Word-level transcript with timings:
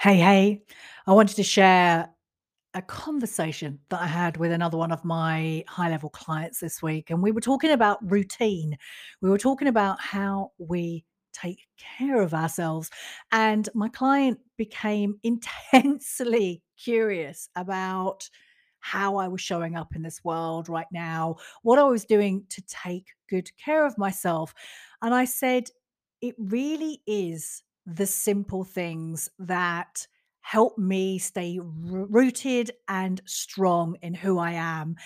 Hey, 0.00 0.16
hey. 0.18 0.62
I 1.06 1.12
wanted 1.12 1.36
to 1.36 1.42
share 1.42 2.08
a 2.74 2.82
conversation 2.82 3.80
that 3.90 4.02
I 4.02 4.06
had 4.06 4.36
with 4.38 4.52
another 4.52 4.78
one 4.78 4.92
of 4.92 5.04
my 5.04 5.64
high 5.68 5.90
level 5.90 6.10
clients 6.10 6.60
this 6.60 6.82
week. 6.82 7.10
And 7.10 7.22
we 7.22 7.32
were 7.32 7.40
talking 7.42 7.70
about 7.72 7.98
routine. 8.10 8.78
We 9.22 9.30
were 9.30 9.38
talking 9.38 9.68
about 9.68 10.00
how 10.00 10.52
we 10.58 11.04
take 11.32 11.60
care 11.78 12.22
of 12.22 12.34
ourselves. 12.34 12.90
And 13.32 13.68
my 13.74 13.88
client 13.88 14.40
became 14.58 15.18
intensely 15.24 16.62
curious 16.78 17.48
about 17.56 18.28
how 18.80 19.16
I 19.16 19.28
was 19.28 19.40
showing 19.40 19.76
up 19.76 19.96
in 19.96 20.02
this 20.02 20.24
world 20.24 20.68
right 20.68 20.86
now, 20.92 21.36
what 21.62 21.78
I 21.78 21.84
was 21.84 22.04
doing 22.04 22.44
to 22.50 22.62
take 22.62 23.06
good 23.28 23.50
care 23.62 23.86
of 23.86 23.98
myself. 23.98 24.54
And 25.02 25.14
I 25.14 25.24
said, 25.26 25.70
it 26.22 26.34
really 26.38 27.02
is 27.06 27.62
the 27.94 28.06
simple 28.06 28.64
things 28.64 29.30
that 29.38 30.06
help 30.40 30.76
me 30.76 31.18
stay 31.18 31.58
rooted 31.62 32.70
and 32.86 33.20
strong 33.24 33.96
in 34.02 34.14
who 34.14 34.38
I 34.38 34.52
am. 34.52 34.96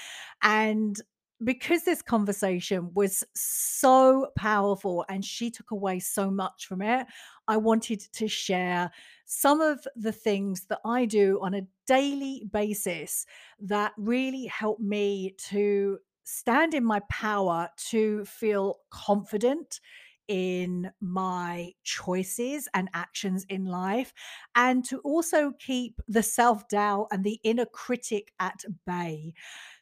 And 0.43 1.01
because 1.45 1.85
this 1.85 2.03
conversation 2.03 2.91
was 2.95 3.25
so 3.35 4.29
powerful 4.37 5.05
and 5.09 5.25
she 5.25 5.51
took 5.51 5.71
away 5.71 6.01
so 6.01 6.31
much 6.31 6.67
from 6.67 6.83
it, 6.83 7.07
I 7.49 7.57
wanted 7.57 8.01
to 8.15 8.29
share 8.29 8.91
some 9.25 9.61
of 9.61 9.87
the 9.97 10.13
things 10.13 10.67
that 10.67 10.81
I 10.85 11.05
do 11.05 11.39
on 11.41 11.55
a 11.55 11.67
daily 11.87 12.49
basis 12.53 13.27
that 13.61 13.93
really 13.97 14.47
help 14.47 14.79
me 14.81 15.35
to 15.51 15.99
stand 16.25 16.75
in 16.75 16.85
my 16.85 17.01
power 17.11 17.69
to 17.91 18.25
feel 18.25 18.79
confident 18.91 19.81
in 20.29 20.91
my 21.01 21.73
choices 21.83 22.69
and 22.75 22.89
actions 22.95 23.45
in 23.49 23.65
life, 23.67 24.13
and 24.55 24.85
to 24.87 24.99
also 24.99 25.53
keep 25.59 26.01
the 26.09 26.23
self 26.23 26.69
doubt 26.69 27.09
and 27.11 27.25
the 27.25 27.41
inner 27.45 27.67
critic 27.67 28.33
at 28.41 28.65
bay. 28.87 29.35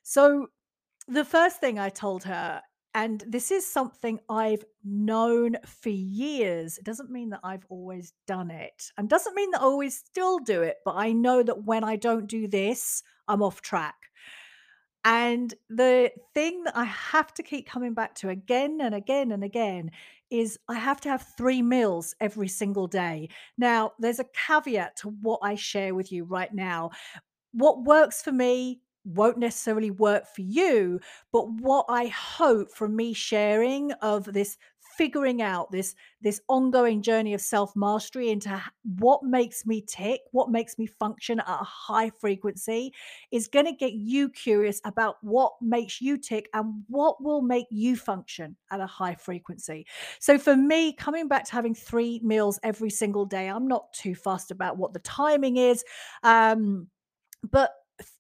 So, 0.03 0.49
the 1.09 1.25
first 1.25 1.61
thing 1.61 1.79
I 1.79 1.89
told 1.89 2.25
her, 2.25 2.63
and 2.95 3.23
this 3.27 3.51
is 3.51 3.67
something 3.67 4.19
I've 4.29 4.65
known 4.85 5.57
for 5.65 5.91
years, 5.91 6.79
it 6.79 6.85
doesn't 6.85 7.11
mean 7.11 7.31
that 7.31 7.41
I've 7.45 7.67
always 7.69 8.13
done 8.27 8.51
it, 8.51 8.91
and 8.99 9.09
doesn't 9.09 9.35
mean 9.35 9.51
that 9.53 9.61
I 9.61 9.65
always 9.65 9.97
still 9.99 10.39
do 10.39 10.63
it, 10.63 10.77
but 10.85 10.95
I 10.97 11.13
know 11.13 11.43
that 11.43 11.65
when 11.65 11.85
I 11.85 11.97
don't 11.97 12.27
do 12.27 12.49
this, 12.49 13.03
I'm 13.29 13.43
off 13.43 13.63
track. 13.63 14.10
And 15.05 15.55
the 15.69 16.13
thing 16.35 16.65
that 16.65 16.77
I 16.77 16.85
have 16.85 17.33
to 17.35 17.43
keep 17.43 17.67
coming 17.67 17.95
back 17.95 18.15
to 18.17 18.29
again 18.29 18.81
and 18.83 18.95
again 18.95 19.33
and 19.33 19.43
again 19.43 19.91
is 20.31 20.59
I 20.69 20.75
have 20.75 21.01
to 21.03 21.09
have 21.09 21.27
3 21.37 21.63
meals 21.63 22.15
every 22.21 22.49
single 22.49 22.87
day. 22.87 23.31
Now, 23.57 23.93
there's 23.99 24.21
a 24.21 24.27
caveat 24.47 24.97
to 24.99 25.09
what 25.09 25.41
I 25.43 25.55
share 25.55 25.95
with 25.95 26.13
you 26.13 26.25
right 26.25 26.53
now. 26.53 26.91
What 27.53 27.85
works 27.85 28.23
for 28.23 28.33
me 28.33 28.83
won't 29.05 29.39
necessarily 29.39 29.91
work 29.91 30.27
for 30.27 30.43
you, 30.43 31.01
but 31.33 31.51
what 31.51 31.87
I 31.89 32.09
hope 32.09 32.71
from 32.71 32.95
me 32.95 33.15
sharing 33.15 33.93
of 33.93 34.25
this 34.25 34.59
figuring 35.01 35.41
out 35.41 35.73
this 35.73 35.95
this 36.21 36.43
ongoing 36.47 37.01
journey 37.01 37.33
of 37.33 37.41
self 37.41 37.75
mastery 37.75 38.29
into 38.29 38.63
what 38.99 39.23
makes 39.23 39.65
me 39.65 39.81
tick, 39.81 40.21
what 40.33 40.51
makes 40.51 40.77
me 40.79 40.85
function 40.85 41.41
at 41.41 41.49
a 41.49 41.65
high 41.65 42.11
frequency 42.21 42.93
is 43.33 43.49
going 43.49 43.65
to 43.65 43.73
get 43.73 43.95
you 43.95 44.29
curious 44.29 44.79
about 44.85 45.17
what 45.23 45.53
makes 45.63 46.03
you 46.03 46.19
tick 46.19 46.51
and 46.53 46.85
what 46.89 47.25
will 47.25 47.41
make 47.41 47.65
you 47.71 47.97
function 47.97 48.55
at 48.71 48.81
a 48.81 48.87
high 48.87 49.15
frequency. 49.15 49.87
So 50.19 50.37
for 50.37 50.55
me, 50.55 50.93
coming 50.93 51.29
back 51.29 51.47
to 51.47 51.53
having 51.53 51.75
three 51.75 52.21
meals 52.23 52.61
every 52.63 52.91
single 52.91 53.25
day, 53.25 53.49
I'm 53.49 53.67
not 53.67 53.91
too 53.95 54.15
fussed 54.15 54.51
about 54.51 54.77
what 54.77 54.93
the 54.93 54.99
timing 54.99 55.57
is. 55.57 55.83
Um, 56.23 56.89
but 57.51 57.71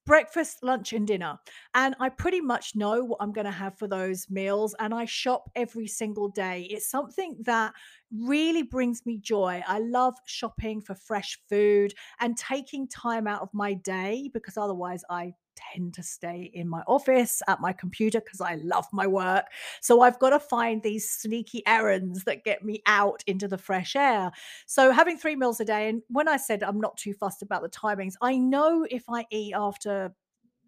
breakfast, 0.07 0.59
lunch, 0.63 0.93
and 0.93 1.07
dinner. 1.07 1.39
And 1.75 1.95
I 2.01 2.09
pretty 2.09 2.41
much 2.41 2.75
know 2.75 3.05
what 3.05 3.19
I'm 3.21 3.33
going 3.33 3.45
to 3.45 3.51
have 3.51 3.79
for 3.79 3.87
those 3.87 4.29
meals. 4.31 4.75
And 4.79 4.95
I 4.95 5.05
shop 5.05 5.51
every 5.55 5.87
single 5.87 6.29
day. 6.29 6.67
It's 6.71 6.91
something 6.91 7.37
that 7.45 7.73
really 8.13 8.63
brings 8.63 9.07
me 9.07 9.19
joy. 9.19 9.63
I 9.67 9.79
love 9.79 10.15
shopping 10.27 10.81
for 10.81 10.95
fresh 10.95 11.39
food 11.49 11.95
and 12.21 12.37
taking 12.37 12.89
time 12.89 13.27
out 13.27 13.43
of 13.43 13.51
my 13.53 13.75
day 13.75 14.31
because 14.33 14.57
otherwise 14.57 15.03
I 15.11 15.35
tend 15.73 15.95
to 15.95 16.03
stay 16.03 16.51
in 16.55 16.69
my 16.69 16.83
office 16.87 17.43
at 17.49 17.61
my 17.61 17.73
computer 17.73 18.21
because 18.21 18.41
I 18.41 18.57
love 18.57 18.87
my 18.93 19.07
work. 19.07 19.47
So 19.81 20.01
I've 20.01 20.19
got 20.19 20.31
to 20.31 20.41
find 20.41 20.83
these 20.83 21.09
sneaky 21.09 21.63
errands 21.67 22.25
that 22.25 22.45
get 22.45 22.65
me 22.65 22.83
out 22.87 23.23
into 23.27 23.49
the 23.49 23.59
fresh 23.59 23.97
air. 23.97 24.31
So 24.67 24.91
having 24.91 25.19
3 25.19 25.37
meals 25.37 25.61
a 25.61 25.65
day 25.65 25.89
and 25.89 26.03
when 26.09 26.29
I 26.29 26.37
said 26.37 26.63
I'm 26.63 26.81
not 26.81 26.97
too 26.97 27.15
fussed 27.15 27.43
about 27.43 27.63
the 27.63 27.69
timings, 27.69 28.15
I 28.21 28.37
know 28.37 28.87
if 28.91 29.05
I 29.09 29.27
eat 29.31 29.55
after 29.55 30.15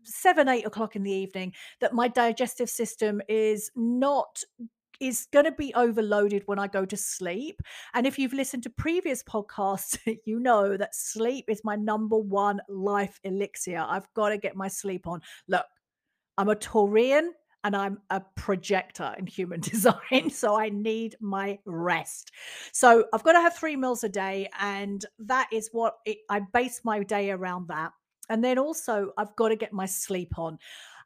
7, 0.05 0.49
8 0.49 0.67
o'clock 0.67 0.97
in 0.97 1.05
the 1.05 1.13
evening 1.13 1.53
that 1.81 1.95
my 1.95 2.09
digestive 2.09 2.69
system 2.69 3.23
is 3.29 3.71
not 3.77 4.43
is 5.03 5.27
going 5.33 5.45
to 5.45 5.53
be 5.53 5.75
overloaded 5.75 6.45
when 6.47 6.61
I 6.61 6.69
go 6.69 6.87
to 6.87 6.97
sleep. 6.97 7.61
And 7.93 8.07
if 8.07 8.21
you've 8.21 8.33
listened 8.33 8.63
to 8.63 8.71
previous 8.71 9.23
podcasts, 9.25 9.99
you 10.25 10.39
know 10.39 10.77
that 10.77 10.95
sleep 10.95 11.47
is 11.49 11.61
my 11.65 11.75
number 11.75 12.17
one 12.17 12.61
life 12.69 13.19
elixir. 13.25 13.79
I've 13.79 14.07
got 14.15 14.29
to 14.29 14.39
get 14.39 14.55
my 14.55 14.69
sleep 14.69 15.09
on. 15.09 15.21
Look, 15.49 15.67
I'm 16.39 16.49
a 16.49 16.55
Taurian 16.55 17.31
and 17.65 17.77
I'm 17.77 17.99
a 18.11 18.23
projector 18.37 19.13
in 19.19 19.27
human 19.27 19.61
design. 19.73 20.31
So 20.31 20.59
I 20.59 20.69
need 20.69 21.17
my 21.21 21.59
rest. 21.67 22.31
So 22.73 23.07
I've 23.13 23.25
got 23.25 23.33
to 23.33 23.41
have 23.41 23.57
three 23.57 23.75
meals 23.75 24.05
a 24.05 24.09
day. 24.09 24.49
And 24.61 25.05
that 25.19 25.49
is 25.53 25.69
what 25.73 25.97
it, 26.07 26.19
I 26.31 26.43
base 26.53 26.81
my 26.85 27.03
day 27.03 27.33
around 27.33 27.69
that. 27.69 27.91
And 28.29 28.43
then 28.43 28.57
also, 28.57 29.11
I've 29.19 29.35
got 29.35 29.49
to 29.49 29.57
get 29.57 29.73
my 29.73 29.87
sleep 29.87 30.39
on. 30.39 30.59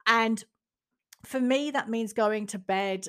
And 0.07 0.45
for 1.25 1.41
me, 1.41 1.71
that 1.71 1.89
means 1.89 2.13
going 2.13 2.47
to 2.49 2.59
bed 2.59 3.07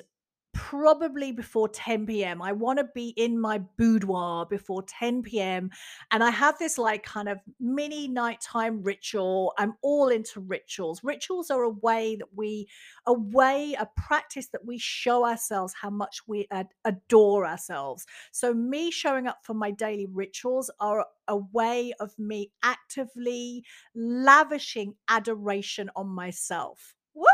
probably 0.58 1.30
before 1.30 1.68
10 1.68 2.04
p.m. 2.04 2.42
I 2.42 2.50
want 2.50 2.80
to 2.80 2.86
be 2.92 3.10
in 3.10 3.40
my 3.40 3.58
boudoir 3.76 4.44
before 4.44 4.82
10 4.82 5.22
p.m. 5.22 5.70
And 6.10 6.24
I 6.24 6.30
have 6.30 6.58
this 6.58 6.78
like 6.78 7.04
kind 7.04 7.28
of 7.28 7.38
mini 7.60 8.08
nighttime 8.08 8.82
ritual. 8.82 9.52
I'm 9.56 9.74
all 9.82 10.08
into 10.08 10.40
rituals. 10.40 11.04
Rituals 11.04 11.50
are 11.50 11.62
a 11.62 11.70
way 11.70 12.16
that 12.16 12.26
we, 12.34 12.66
a 13.06 13.12
way, 13.12 13.76
a 13.78 13.86
practice 13.96 14.48
that 14.48 14.66
we 14.66 14.78
show 14.78 15.24
ourselves 15.24 15.74
how 15.80 15.90
much 15.90 16.22
we 16.26 16.48
ad- 16.50 16.74
adore 16.84 17.46
ourselves. 17.46 18.04
So, 18.32 18.52
me 18.52 18.90
showing 18.90 19.28
up 19.28 19.38
for 19.44 19.54
my 19.54 19.70
daily 19.70 20.06
rituals 20.06 20.72
are 20.80 21.06
a 21.28 21.36
way 21.36 21.92
of 22.00 22.18
me 22.18 22.50
actively 22.64 23.62
lavishing 23.94 24.94
adoration 25.08 25.88
on 25.94 26.08
myself. 26.08 26.96
Woo! 27.14 27.26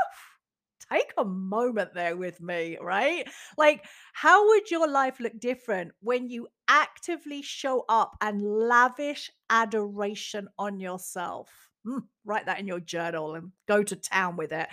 Take 0.92 1.12
a 1.18 1.24
moment 1.24 1.94
there 1.94 2.16
with 2.16 2.40
me, 2.40 2.78
right? 2.80 3.28
Like, 3.56 3.84
how 4.12 4.46
would 4.48 4.70
your 4.70 4.88
life 4.88 5.20
look 5.20 5.38
different 5.38 5.92
when 6.00 6.28
you 6.28 6.48
actively 6.68 7.42
show 7.42 7.84
up 7.88 8.16
and 8.20 8.42
lavish 8.42 9.30
adoration 9.50 10.48
on 10.58 10.80
yourself? 10.80 11.50
Mm, 11.86 12.02
write 12.24 12.46
that 12.46 12.60
in 12.60 12.66
your 12.66 12.80
journal 12.80 13.34
and 13.34 13.52
go 13.68 13.82
to 13.82 13.94
town 13.94 14.36
with 14.36 14.52
it. 14.52 14.68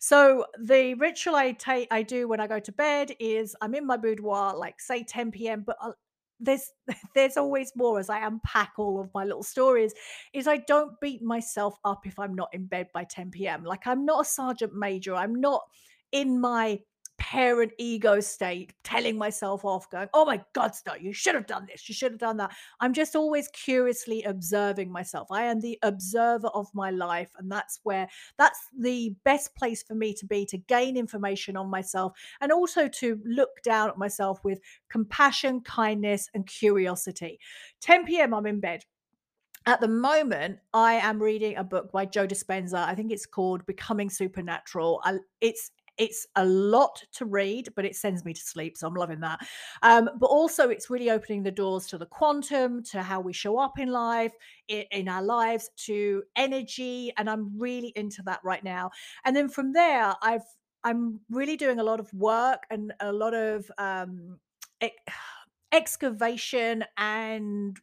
So 0.00 0.46
the 0.60 0.94
ritual 0.94 1.36
I 1.36 1.52
take 1.52 1.86
I 1.92 2.02
do 2.02 2.26
when 2.26 2.40
I 2.40 2.48
go 2.48 2.58
to 2.58 2.72
bed 2.72 3.12
is 3.20 3.54
I'm 3.60 3.74
in 3.74 3.86
my 3.86 3.96
boudoir, 3.96 4.56
like 4.56 4.80
say 4.80 5.04
10 5.04 5.30
p.m. 5.30 5.62
But 5.64 5.76
i 5.80 5.90
there's 6.40 6.70
there's 7.14 7.36
always 7.36 7.72
more 7.76 7.98
as 7.98 8.10
I 8.10 8.26
unpack 8.26 8.72
all 8.78 9.00
of 9.00 9.10
my 9.14 9.24
little 9.24 9.42
stories 9.42 9.94
is 10.32 10.46
I 10.46 10.58
don't 10.58 10.98
beat 11.00 11.22
myself 11.22 11.76
up 11.84 12.06
if 12.06 12.18
I'm 12.18 12.34
not 12.34 12.48
in 12.52 12.66
bed 12.66 12.88
by 12.92 13.04
10 13.04 13.30
p.m. 13.30 13.64
Like 13.64 13.86
I'm 13.86 14.04
not 14.04 14.22
a 14.22 14.28
sergeant 14.28 14.74
major. 14.74 15.14
I'm 15.14 15.34
not 15.34 15.62
in 16.12 16.40
my 16.40 16.80
parent 17.18 17.72
ego 17.78 18.20
state 18.20 18.72
telling 18.84 19.16
myself 19.16 19.64
off 19.64 19.88
going 19.90 20.08
oh 20.14 20.24
my 20.24 20.40
god 20.52 20.74
Star, 20.74 20.98
you 20.98 21.12
should 21.12 21.34
have 21.34 21.46
done 21.46 21.66
this 21.66 21.88
you 21.88 21.94
should 21.94 22.12
have 22.12 22.20
done 22.20 22.36
that 22.36 22.50
i'm 22.80 22.92
just 22.92 23.16
always 23.16 23.48
curiously 23.48 24.22
observing 24.24 24.90
myself 24.90 25.28
i 25.30 25.44
am 25.44 25.60
the 25.60 25.78
observer 25.82 26.48
of 26.48 26.68
my 26.74 26.90
life 26.90 27.30
and 27.38 27.50
that's 27.50 27.80
where 27.82 28.08
that's 28.38 28.60
the 28.78 29.14
best 29.24 29.54
place 29.54 29.82
for 29.82 29.94
me 29.94 30.12
to 30.12 30.26
be 30.26 30.44
to 30.44 30.58
gain 30.58 30.96
information 30.96 31.56
on 31.56 31.70
myself 31.70 32.12
and 32.40 32.52
also 32.52 32.86
to 32.88 33.20
look 33.24 33.62
down 33.62 33.88
at 33.88 33.98
myself 33.98 34.44
with 34.44 34.60
compassion 34.88 35.60
kindness 35.60 36.28
and 36.34 36.46
curiosity 36.46 37.38
10 37.80 38.04
p.m 38.04 38.34
i'm 38.34 38.46
in 38.46 38.60
bed 38.60 38.84
at 39.68 39.80
the 39.80 39.88
moment, 39.88 40.60
I 40.72 40.94
am 40.94 41.20
reading 41.20 41.56
a 41.56 41.64
book 41.64 41.90
by 41.90 42.06
Joe 42.06 42.24
Dispenza. 42.24 42.78
I 42.78 42.94
think 42.94 43.10
it's 43.10 43.26
called 43.26 43.66
Becoming 43.66 44.10
Supernatural. 44.10 45.00
I, 45.02 45.18
it's 45.40 45.72
it's 45.98 46.26
a 46.36 46.44
lot 46.44 47.02
to 47.12 47.24
read, 47.24 47.68
but 47.74 47.84
it 47.84 47.96
sends 47.96 48.24
me 48.24 48.32
to 48.32 48.40
sleep, 48.40 48.76
so 48.76 48.86
I'm 48.86 48.94
loving 48.94 49.20
that. 49.20 49.40
Um, 49.82 50.10
but 50.18 50.26
also, 50.26 50.68
it's 50.68 50.90
really 50.90 51.10
opening 51.10 51.42
the 51.42 51.50
doors 51.50 51.86
to 51.88 51.98
the 51.98 52.06
quantum, 52.06 52.82
to 52.84 53.02
how 53.02 53.20
we 53.20 53.32
show 53.32 53.58
up 53.58 53.78
in 53.78 53.90
life, 53.90 54.32
in, 54.68 55.08
our 55.08 55.22
lives, 55.22 55.70
to 55.86 56.22
energy, 56.36 57.12
and 57.16 57.28
I'm 57.30 57.58
really 57.58 57.92
into 57.96 58.22
that 58.26 58.40
right 58.44 58.62
now. 58.62 58.90
And 59.24 59.34
then 59.34 59.48
from 59.48 59.72
there, 59.72 60.14
I've 60.22 60.44
I'm 60.84 61.18
really 61.30 61.56
doing 61.56 61.80
a 61.80 61.84
lot 61.84 61.98
of 61.98 62.12
work 62.14 62.62
and 62.70 62.92
a 63.00 63.12
lot 63.12 63.34
of 63.34 63.68
um, 63.78 64.38
ex- 64.80 64.94
excavation 65.72 66.84
and 66.96 67.76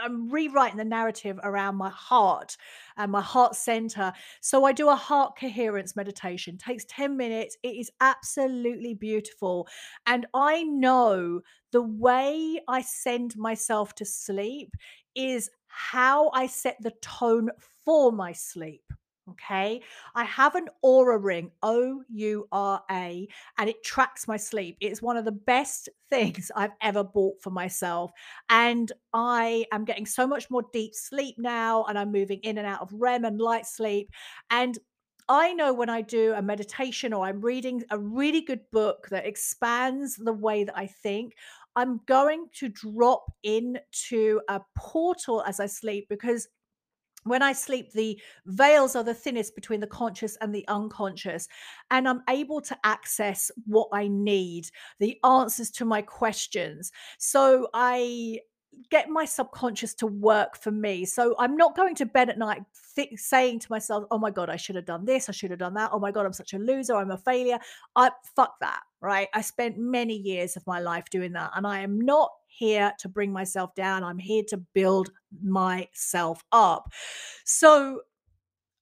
I'm 0.00 0.28
rewriting 0.28 0.78
the 0.78 0.84
narrative 0.84 1.38
around 1.42 1.76
my 1.76 1.90
heart 1.90 2.56
and 2.96 3.12
my 3.12 3.20
heart 3.20 3.56
center. 3.56 4.12
So 4.40 4.64
I 4.64 4.72
do 4.72 4.88
a 4.88 4.96
heart 4.96 5.38
coherence 5.38 5.96
meditation. 5.96 6.58
Takes 6.58 6.84
10 6.88 7.16
minutes. 7.16 7.56
It 7.62 7.76
is 7.76 7.90
absolutely 8.00 8.94
beautiful. 8.94 9.68
And 10.06 10.26
I 10.34 10.62
know 10.62 11.40
the 11.72 11.82
way 11.82 12.60
I 12.68 12.82
send 12.82 13.36
myself 13.36 13.94
to 13.96 14.04
sleep 14.04 14.74
is 15.14 15.50
how 15.66 16.30
I 16.30 16.46
set 16.46 16.76
the 16.80 16.92
tone 17.02 17.50
for 17.84 18.12
my 18.12 18.32
sleep. 18.32 18.84
Okay. 19.30 19.80
I 20.16 20.24
have 20.24 20.56
an 20.56 20.68
Oura 20.84 21.22
ring, 21.22 21.52
O 21.62 22.02
U 22.08 22.48
R 22.50 22.82
A, 22.90 23.28
and 23.56 23.70
it 23.70 23.84
tracks 23.84 24.26
my 24.26 24.36
sleep. 24.36 24.76
It's 24.80 25.00
one 25.00 25.16
of 25.16 25.24
the 25.24 25.30
best 25.30 25.88
things 26.10 26.50
I've 26.56 26.72
ever 26.80 27.04
bought 27.04 27.40
for 27.40 27.50
myself. 27.50 28.10
And 28.48 28.90
I 29.12 29.64
am 29.72 29.84
getting 29.84 30.06
so 30.06 30.26
much 30.26 30.50
more 30.50 30.64
deep 30.72 30.94
sleep 30.94 31.36
now, 31.38 31.84
and 31.84 31.96
I'm 31.96 32.10
moving 32.10 32.40
in 32.40 32.58
and 32.58 32.66
out 32.66 32.80
of 32.80 32.92
REM 32.92 33.24
and 33.24 33.40
light 33.40 33.64
sleep. 33.66 34.10
And 34.50 34.76
I 35.28 35.52
know 35.52 35.72
when 35.72 35.88
I 35.88 36.02
do 36.02 36.32
a 36.34 36.42
meditation 36.42 37.12
or 37.12 37.24
I'm 37.24 37.40
reading 37.40 37.84
a 37.90 37.98
really 37.98 38.40
good 38.40 38.68
book 38.72 39.08
that 39.10 39.24
expands 39.24 40.16
the 40.16 40.32
way 40.32 40.64
that 40.64 40.76
I 40.76 40.88
think, 40.88 41.36
I'm 41.76 42.00
going 42.06 42.48
to 42.54 42.68
drop 42.68 43.24
into 43.44 44.40
a 44.48 44.60
portal 44.76 45.42
as 45.46 45.60
I 45.60 45.66
sleep 45.66 46.08
because 46.10 46.48
when 47.24 47.42
I 47.42 47.52
sleep, 47.52 47.92
the 47.92 48.20
veils 48.46 48.96
are 48.96 49.04
the 49.04 49.14
thinnest 49.14 49.54
between 49.54 49.80
the 49.80 49.86
conscious 49.86 50.36
and 50.40 50.54
the 50.54 50.66
unconscious. 50.68 51.48
And 51.90 52.08
I'm 52.08 52.22
able 52.28 52.60
to 52.62 52.76
access 52.84 53.50
what 53.66 53.88
I 53.92 54.08
need, 54.08 54.68
the 54.98 55.18
answers 55.24 55.70
to 55.72 55.84
my 55.84 56.02
questions. 56.02 56.92
So 57.18 57.68
I 57.74 58.40
get 58.90 59.08
my 59.08 59.24
subconscious 59.24 59.94
to 59.94 60.06
work 60.06 60.56
for 60.56 60.70
me. 60.70 61.04
So 61.04 61.34
I'm 61.38 61.56
not 61.56 61.76
going 61.76 61.94
to 61.96 62.06
bed 62.06 62.30
at 62.30 62.38
night 62.38 62.62
th- 62.96 63.18
saying 63.18 63.60
to 63.60 63.66
myself, 63.70 64.04
"Oh 64.10 64.18
my 64.18 64.30
god, 64.30 64.50
I 64.50 64.56
should 64.56 64.76
have 64.76 64.86
done 64.86 65.04
this. 65.04 65.28
I 65.28 65.32
should 65.32 65.50
have 65.50 65.58
done 65.58 65.74
that. 65.74 65.90
Oh 65.92 65.98
my 65.98 66.10
god, 66.10 66.26
I'm 66.26 66.32
such 66.32 66.54
a 66.54 66.58
loser. 66.58 66.96
I'm 66.96 67.10
a 67.10 67.18
failure." 67.18 67.58
I 67.96 68.10
fuck 68.34 68.58
that, 68.60 68.80
right? 69.00 69.28
I 69.34 69.42
spent 69.42 69.78
many 69.78 70.16
years 70.16 70.56
of 70.56 70.66
my 70.66 70.80
life 70.80 71.04
doing 71.10 71.32
that, 71.32 71.50
and 71.54 71.66
I 71.66 71.80
am 71.80 72.00
not 72.00 72.30
here 72.52 72.92
to 73.00 73.08
bring 73.08 73.32
myself 73.32 73.74
down. 73.74 74.04
I'm 74.04 74.18
here 74.18 74.42
to 74.48 74.58
build 74.74 75.10
myself 75.42 76.42
up. 76.52 76.92
So 77.44 78.02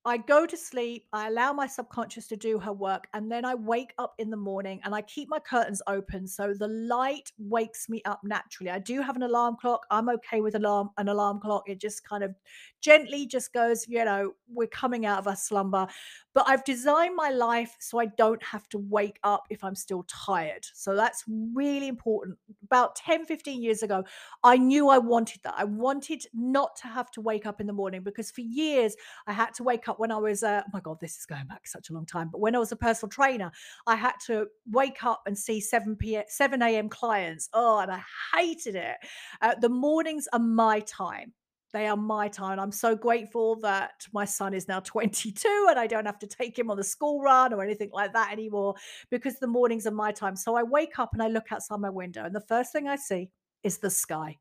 I 0.06 0.16
go 0.16 0.46
to 0.46 0.56
sleep, 0.56 1.04
I 1.12 1.28
allow 1.28 1.52
my 1.52 1.66
subconscious 1.66 2.26
to 2.28 2.36
do 2.36 2.58
her 2.58 2.72
work, 2.72 3.06
and 3.12 3.30
then 3.30 3.44
I 3.44 3.54
wake 3.54 3.92
up 3.98 4.14
in 4.16 4.30
the 4.30 4.36
morning 4.36 4.80
and 4.82 4.94
I 4.94 5.02
keep 5.02 5.28
my 5.28 5.38
curtains 5.38 5.82
open 5.86 6.26
so 6.26 6.54
the 6.54 6.68
light 6.68 7.30
wakes 7.38 7.86
me 7.86 8.00
up 8.06 8.20
naturally. 8.24 8.70
I 8.70 8.78
do 8.78 9.02
have 9.02 9.16
an 9.16 9.24
alarm 9.24 9.56
clock. 9.60 9.84
I'm 9.90 10.08
okay 10.08 10.40
with 10.40 10.54
alarm 10.54 10.88
an 10.96 11.08
alarm 11.08 11.38
clock. 11.40 11.64
It 11.68 11.80
just 11.80 12.02
kind 12.02 12.24
of 12.24 12.34
gently 12.80 13.26
just 13.26 13.52
goes, 13.52 13.86
you 13.88 14.02
know, 14.06 14.32
we're 14.48 14.68
coming 14.68 15.04
out 15.04 15.18
of 15.18 15.28
our 15.28 15.36
slumber. 15.36 15.86
But 16.32 16.48
I've 16.48 16.64
designed 16.64 17.14
my 17.14 17.28
life 17.28 17.76
so 17.78 18.00
I 18.00 18.06
don't 18.06 18.42
have 18.42 18.66
to 18.70 18.78
wake 18.78 19.18
up 19.22 19.44
if 19.50 19.62
I'm 19.62 19.74
still 19.74 20.06
tired. 20.08 20.64
So 20.72 20.96
that's 20.96 21.24
really 21.28 21.88
important. 21.88 22.38
About 22.70 22.94
10, 22.96 23.24
15 23.24 23.62
years 23.62 23.82
ago, 23.82 24.04
I 24.44 24.56
knew 24.56 24.88
I 24.88 24.98
wanted 24.98 25.40
that. 25.42 25.54
I 25.56 25.64
wanted 25.64 26.24
not 26.32 26.76
to 26.76 26.86
have 26.86 27.10
to 27.12 27.20
wake 27.20 27.46
up 27.46 27.60
in 27.60 27.66
the 27.66 27.72
morning 27.72 28.02
because 28.02 28.30
for 28.30 28.42
years 28.42 28.94
I 29.26 29.32
had 29.32 29.54
to 29.54 29.64
wake 29.64 29.88
up 29.88 29.98
when 29.98 30.12
I 30.12 30.18
was, 30.18 30.42
uh, 30.42 30.62
oh 30.64 30.70
my 30.72 30.80
God, 30.80 30.98
this 31.00 31.16
is 31.18 31.26
going 31.26 31.46
back 31.46 31.66
such 31.66 31.90
a 31.90 31.92
long 31.92 32.06
time. 32.06 32.28
But 32.30 32.40
when 32.40 32.54
I 32.54 32.58
was 32.58 32.70
a 32.70 32.76
personal 32.76 33.10
trainer, 33.10 33.50
I 33.86 33.96
had 33.96 34.14
to 34.26 34.46
wake 34.70 35.02
up 35.04 35.22
and 35.26 35.36
see 35.36 35.60
7 35.60 35.96
p.m., 35.96 36.24
7 36.28 36.62
a.m. 36.62 36.88
clients. 36.88 37.48
Oh, 37.52 37.80
and 37.80 37.90
I 37.90 38.02
hated 38.36 38.76
it. 38.76 38.96
Uh, 39.40 39.54
the 39.60 39.68
mornings 39.68 40.28
are 40.32 40.38
my 40.38 40.80
time 40.80 41.32
they 41.72 41.86
are 41.86 41.96
my 41.96 42.28
time. 42.28 42.58
I'm 42.58 42.72
so 42.72 42.94
grateful 42.94 43.56
that 43.60 44.06
my 44.12 44.24
son 44.24 44.54
is 44.54 44.68
now 44.68 44.80
22 44.84 45.66
and 45.68 45.78
I 45.78 45.86
don't 45.86 46.06
have 46.06 46.18
to 46.20 46.26
take 46.26 46.58
him 46.58 46.70
on 46.70 46.76
the 46.76 46.84
school 46.84 47.20
run 47.22 47.52
or 47.52 47.62
anything 47.62 47.90
like 47.92 48.12
that 48.12 48.32
anymore 48.32 48.74
because 49.10 49.38
the 49.38 49.46
mornings 49.46 49.86
are 49.86 49.92
my 49.92 50.12
time. 50.12 50.36
So 50.36 50.56
I 50.56 50.62
wake 50.62 50.98
up 50.98 51.10
and 51.12 51.22
I 51.22 51.28
look 51.28 51.52
outside 51.52 51.80
my 51.80 51.90
window, 51.90 52.24
and 52.24 52.34
the 52.34 52.40
first 52.40 52.72
thing 52.72 52.88
I 52.88 52.96
see 52.96 53.30
is 53.62 53.78
the 53.78 53.90
sky. 53.90 54.38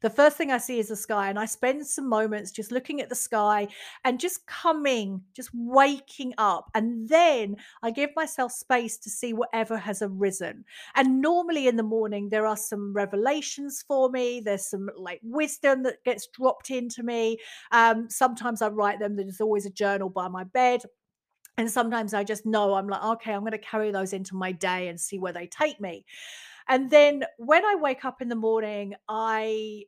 The 0.00 0.10
first 0.10 0.36
thing 0.36 0.50
I 0.50 0.58
see 0.58 0.78
is 0.78 0.88
the 0.88 0.96
sky, 0.96 1.28
and 1.28 1.38
I 1.38 1.46
spend 1.46 1.86
some 1.86 2.08
moments 2.08 2.50
just 2.50 2.72
looking 2.72 3.00
at 3.00 3.08
the 3.08 3.14
sky 3.14 3.68
and 4.04 4.20
just 4.20 4.46
coming, 4.46 5.22
just 5.34 5.50
waking 5.52 6.34
up. 6.38 6.70
And 6.74 7.08
then 7.08 7.56
I 7.82 7.90
give 7.90 8.10
myself 8.16 8.52
space 8.52 8.96
to 8.98 9.10
see 9.10 9.32
whatever 9.32 9.76
has 9.76 10.02
arisen. 10.02 10.64
And 10.94 11.20
normally 11.20 11.68
in 11.68 11.76
the 11.76 11.82
morning, 11.82 12.28
there 12.28 12.46
are 12.46 12.56
some 12.56 12.92
revelations 12.92 13.84
for 13.86 14.10
me, 14.10 14.40
there's 14.40 14.68
some 14.68 14.90
like 14.96 15.20
wisdom 15.22 15.82
that 15.84 16.04
gets 16.04 16.26
dropped 16.26 16.70
into 16.70 17.02
me. 17.02 17.38
Um, 17.72 18.08
sometimes 18.10 18.62
I 18.62 18.68
write 18.68 18.98
them, 18.98 19.16
there's 19.16 19.40
always 19.40 19.66
a 19.66 19.70
journal 19.70 20.08
by 20.08 20.28
my 20.28 20.44
bed. 20.44 20.82
And 21.58 21.68
sometimes 21.68 22.14
I 22.14 22.22
just 22.22 22.46
know 22.46 22.74
I'm 22.74 22.86
like, 22.86 23.02
okay, 23.02 23.32
I'm 23.32 23.40
going 23.40 23.50
to 23.50 23.58
carry 23.58 23.90
those 23.90 24.12
into 24.12 24.36
my 24.36 24.52
day 24.52 24.86
and 24.86 25.00
see 25.00 25.18
where 25.18 25.32
they 25.32 25.48
take 25.48 25.80
me. 25.80 26.04
And 26.68 26.90
then 26.90 27.24
when 27.38 27.64
I 27.64 27.76
wake 27.76 28.04
up 28.04 28.20
in 28.20 28.28
the 28.28 28.36
morning, 28.36 28.94
I 29.08 29.84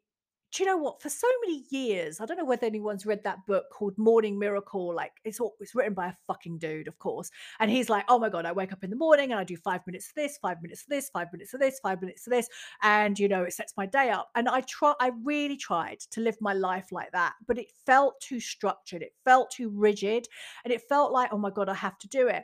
do 0.52 0.64
you 0.64 0.68
know 0.68 0.76
what? 0.76 1.00
For 1.00 1.08
so 1.08 1.28
many 1.46 1.64
years, 1.70 2.20
I 2.20 2.26
don't 2.26 2.36
know 2.36 2.44
whether 2.44 2.66
anyone's 2.66 3.06
read 3.06 3.22
that 3.22 3.46
book 3.46 3.66
called 3.70 3.96
Morning 3.96 4.36
Miracle. 4.36 4.92
Like 4.92 5.12
it's 5.24 5.38
all 5.38 5.54
it's 5.60 5.76
written 5.76 5.94
by 5.94 6.08
a 6.08 6.12
fucking 6.26 6.58
dude, 6.58 6.88
of 6.88 6.98
course. 6.98 7.30
And 7.60 7.70
he's 7.70 7.88
like, 7.88 8.04
oh 8.08 8.18
my 8.18 8.28
God, 8.28 8.46
I 8.46 8.52
wake 8.52 8.72
up 8.72 8.82
in 8.82 8.90
the 8.90 8.96
morning 8.96 9.30
and 9.30 9.38
I 9.38 9.44
do 9.44 9.56
five 9.56 9.80
minutes 9.86 10.08
of 10.08 10.16
this, 10.16 10.38
five 10.42 10.60
minutes 10.60 10.82
of 10.82 10.88
this, 10.88 11.08
five 11.10 11.28
minutes 11.32 11.54
of 11.54 11.60
this, 11.60 11.78
five 11.80 12.00
minutes 12.00 12.26
of 12.26 12.32
this. 12.32 12.48
And 12.82 13.16
you 13.16 13.28
know, 13.28 13.44
it 13.44 13.52
sets 13.52 13.74
my 13.76 13.86
day 13.86 14.10
up. 14.10 14.28
And 14.34 14.48
I 14.48 14.62
try, 14.62 14.94
I 14.98 15.12
really 15.22 15.56
tried 15.56 16.00
to 16.10 16.20
live 16.20 16.36
my 16.40 16.52
life 16.52 16.90
like 16.90 17.12
that, 17.12 17.34
but 17.46 17.58
it 17.58 17.70
felt 17.86 18.20
too 18.20 18.40
structured, 18.40 19.02
it 19.02 19.12
felt 19.24 19.52
too 19.52 19.70
rigid, 19.70 20.26
and 20.64 20.72
it 20.72 20.82
felt 20.88 21.12
like, 21.12 21.32
oh 21.32 21.38
my 21.38 21.50
God, 21.50 21.68
I 21.68 21.74
have 21.74 21.98
to 21.98 22.08
do 22.08 22.26
it. 22.26 22.42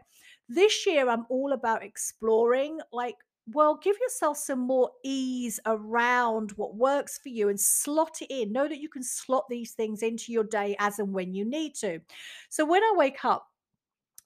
This 0.48 0.86
year, 0.86 1.08
I'm 1.08 1.26
all 1.28 1.52
about 1.52 1.82
exploring 1.82 2.78
like 2.92 3.16
well, 3.52 3.76
give 3.76 3.96
yourself 4.00 4.38
some 4.38 4.60
more 4.60 4.90
ease 5.04 5.60
around 5.66 6.52
what 6.52 6.74
works 6.74 7.18
for 7.18 7.28
you 7.28 7.48
and 7.48 7.58
slot 7.58 8.18
it 8.20 8.30
in. 8.30 8.52
Know 8.52 8.68
that 8.68 8.80
you 8.80 8.88
can 8.88 9.02
slot 9.02 9.44
these 9.48 9.72
things 9.72 10.02
into 10.02 10.32
your 10.32 10.44
day 10.44 10.74
as 10.78 10.98
and 10.98 11.12
when 11.12 11.32
you 11.32 11.44
need 11.44 11.74
to. 11.76 12.00
So 12.48 12.64
when 12.64 12.82
I 12.82 12.92
wake 12.96 13.24
up, 13.24 13.46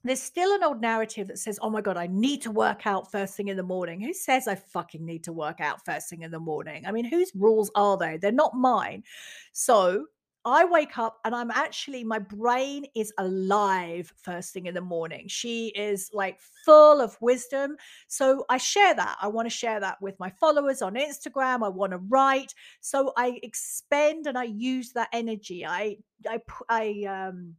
there's 0.03 0.21
still 0.21 0.55
an 0.55 0.63
old 0.63 0.81
narrative 0.81 1.27
that 1.27 1.37
says, 1.37 1.59
oh 1.61 1.69
my 1.69 1.81
God, 1.81 1.95
I 1.97 2.07
need 2.07 2.41
to 2.41 2.51
work 2.51 2.87
out 2.87 3.11
first 3.11 3.35
thing 3.35 3.49
in 3.49 3.57
the 3.57 3.63
morning. 3.63 4.01
Who 4.01 4.13
says 4.13 4.47
I 4.47 4.55
fucking 4.55 5.05
need 5.05 5.23
to 5.25 5.33
work 5.33 5.61
out 5.61 5.85
first 5.85 6.09
thing 6.09 6.23
in 6.23 6.31
the 6.31 6.39
morning? 6.39 6.87
I 6.87 6.91
mean, 6.91 7.05
whose 7.05 7.31
rules 7.35 7.69
are 7.75 7.97
they? 7.97 8.17
They're 8.17 8.31
not 8.31 8.55
mine. 8.55 9.03
So 9.51 10.07
I 10.43 10.65
wake 10.65 10.97
up 10.97 11.19
and 11.23 11.35
I'm 11.35 11.51
actually, 11.51 12.03
my 12.03 12.17
brain 12.17 12.85
is 12.95 13.13
alive 13.19 14.11
first 14.17 14.53
thing 14.53 14.65
in 14.65 14.73
the 14.73 14.81
morning. 14.81 15.27
She 15.27 15.67
is 15.67 16.09
like 16.13 16.39
full 16.65 16.99
of 16.99 17.15
wisdom. 17.21 17.77
So 18.07 18.45
I 18.49 18.57
share 18.57 18.95
that. 18.95 19.17
I 19.21 19.27
want 19.27 19.45
to 19.45 19.55
share 19.55 19.79
that 19.79 20.01
with 20.01 20.19
my 20.19 20.31
followers 20.31 20.81
on 20.81 20.95
Instagram. 20.95 21.63
I 21.63 21.69
want 21.69 21.91
to 21.91 21.99
write. 21.99 22.55
So 22.79 23.13
I 23.17 23.39
expend 23.43 24.25
and 24.25 24.37
I 24.37 24.45
use 24.45 24.93
that 24.93 25.09
energy. 25.13 25.63
I, 25.63 25.97
I, 26.27 26.39
I, 26.69 27.03
um, 27.07 27.55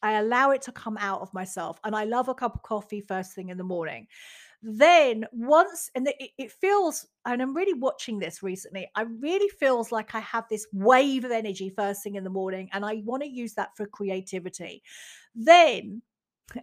I 0.00 0.14
allow 0.14 0.52
it 0.52 0.62
to 0.62 0.72
come 0.72 0.96
out 0.98 1.22
of 1.22 1.34
myself. 1.34 1.80
And 1.82 1.96
I 1.96 2.04
love 2.04 2.28
a 2.28 2.34
cup 2.34 2.54
of 2.54 2.62
coffee 2.62 3.00
first 3.00 3.32
thing 3.32 3.48
in 3.48 3.58
the 3.58 3.64
morning 3.64 4.06
then 4.62 5.24
once 5.32 5.90
and 5.94 6.06
it, 6.06 6.30
it, 6.38 6.52
feels 6.52 7.06
and 7.26 7.42
i'm 7.42 7.54
really 7.54 7.74
watching 7.74 8.18
this 8.18 8.42
recently 8.42 8.88
i 8.94 9.02
really 9.02 9.48
feels 9.48 9.90
like 9.90 10.14
i 10.14 10.20
have 10.20 10.44
this 10.48 10.66
wave 10.72 11.24
of 11.24 11.32
energy 11.32 11.68
first 11.68 12.02
thing 12.02 12.14
in 12.14 12.22
the 12.22 12.30
morning 12.30 12.68
and 12.72 12.84
i 12.84 13.02
want 13.04 13.22
to 13.22 13.28
use 13.28 13.54
that 13.54 13.70
for 13.76 13.86
creativity. 13.86 14.82
Then 15.34 16.02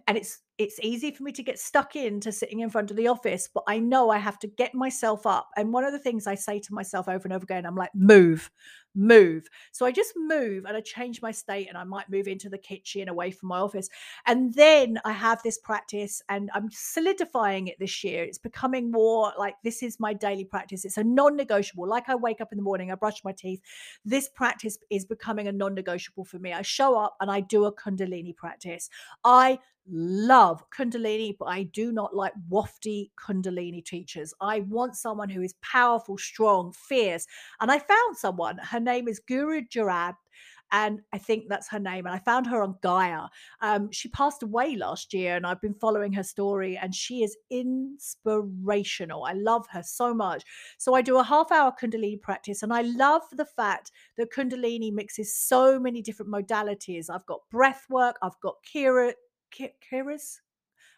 and 0.06 0.16
it's 0.16 0.40
it's 0.58 0.78
easy 0.82 1.10
for 1.10 1.22
me 1.22 1.32
to 1.32 1.42
get 1.42 1.58
stuck 1.58 1.96
into 1.96 2.30
sitting 2.30 2.60
in 2.60 2.70
front 2.70 2.90
of 2.90 2.96
the 2.96 3.08
office 3.08 3.48
but 3.52 3.64
i 3.66 3.78
know 3.78 4.10
i 4.10 4.18
have 4.18 4.38
to 4.38 4.46
get 4.46 4.74
myself 4.74 5.26
up 5.26 5.48
and 5.56 5.72
one 5.72 5.84
of 5.84 5.92
the 5.92 5.98
things 5.98 6.26
i 6.26 6.34
say 6.34 6.60
to 6.60 6.74
myself 6.74 7.08
over 7.08 7.22
and 7.24 7.32
over 7.32 7.42
again 7.42 7.66
i'm 7.66 7.74
like 7.74 7.90
move 7.94 8.50
move 8.94 9.44
so 9.72 9.86
i 9.86 9.92
just 9.92 10.12
move 10.16 10.64
and 10.64 10.76
i 10.76 10.80
change 10.80 11.22
my 11.22 11.30
state 11.30 11.68
and 11.68 11.78
i 11.78 11.84
might 11.84 12.10
move 12.10 12.26
into 12.26 12.48
the 12.48 12.58
kitchen 12.58 13.08
away 13.08 13.30
from 13.30 13.48
my 13.48 13.58
office 13.58 13.88
and 14.26 14.52
then 14.54 14.98
i 15.04 15.12
have 15.12 15.40
this 15.42 15.58
practice 15.58 16.22
and 16.28 16.50
i'm 16.54 16.68
solidifying 16.70 17.68
it 17.68 17.78
this 17.78 18.02
year 18.02 18.24
it's 18.24 18.38
becoming 18.38 18.90
more 18.90 19.32
like 19.38 19.54
this 19.62 19.82
is 19.82 20.00
my 20.00 20.12
daily 20.12 20.44
practice 20.44 20.84
it's 20.84 20.96
a 20.96 21.04
non-negotiable 21.04 21.88
like 21.88 22.08
i 22.08 22.14
wake 22.14 22.40
up 22.40 22.52
in 22.52 22.56
the 22.56 22.64
morning 22.64 22.90
i 22.90 22.94
brush 22.94 23.22
my 23.24 23.32
teeth 23.32 23.60
this 24.04 24.28
practice 24.28 24.78
is 24.90 25.04
becoming 25.04 25.46
a 25.46 25.52
non-negotiable 25.52 26.24
for 26.24 26.38
me 26.38 26.52
i 26.52 26.62
show 26.62 26.98
up 26.98 27.16
and 27.20 27.30
i 27.30 27.40
do 27.40 27.64
a 27.64 27.72
kundalini 27.72 28.34
practice 28.34 28.90
i 29.24 29.58
love 29.88 30.62
Kundalini, 30.70 31.36
but 31.38 31.46
I 31.46 31.64
do 31.64 31.92
not 31.92 32.14
like 32.14 32.32
wafty 32.50 33.10
Kundalini 33.16 33.84
teachers. 33.84 34.32
I 34.40 34.60
want 34.60 34.96
someone 34.96 35.28
who 35.28 35.42
is 35.42 35.54
powerful, 35.62 36.18
strong, 36.18 36.72
fierce. 36.72 37.26
And 37.60 37.70
I 37.70 37.78
found 37.78 38.16
someone. 38.16 38.58
Her 38.58 38.79
name 38.80 39.08
is 39.08 39.20
Guru 39.20 39.62
Jagat. 39.62 40.14
and 40.72 41.00
I 41.12 41.18
think 41.18 41.44
that's 41.48 41.68
her 41.68 41.80
name. 41.80 42.06
And 42.06 42.14
I 42.14 42.18
found 42.18 42.46
her 42.46 42.62
on 42.62 42.76
Gaia. 42.82 43.22
Um, 43.60 43.90
she 43.90 44.08
passed 44.08 44.42
away 44.42 44.76
last 44.76 45.12
year, 45.12 45.36
and 45.36 45.46
I've 45.46 45.60
been 45.60 45.74
following 45.74 46.12
her 46.12 46.22
story, 46.22 46.76
and 46.76 46.94
she 46.94 47.22
is 47.22 47.36
inspirational. 47.50 49.24
I 49.24 49.32
love 49.32 49.66
her 49.72 49.82
so 49.82 50.14
much. 50.14 50.44
So 50.78 50.94
I 50.94 51.02
do 51.02 51.18
a 51.18 51.24
half 51.24 51.50
hour 51.50 51.72
Kundalini 51.80 52.20
practice, 52.20 52.62
and 52.62 52.72
I 52.72 52.82
love 52.82 53.22
the 53.32 53.46
fact 53.46 53.90
that 54.16 54.32
Kundalini 54.32 54.92
mixes 54.92 55.36
so 55.36 55.78
many 55.78 56.02
different 56.02 56.30
modalities. 56.30 57.10
I've 57.10 57.26
got 57.26 57.40
breath 57.50 57.84
work, 57.90 58.16
I've 58.22 58.38
got 58.40 58.56
kriya. 58.72 59.12
Kriya's 59.52 60.40